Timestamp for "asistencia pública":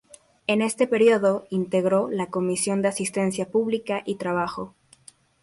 2.87-4.01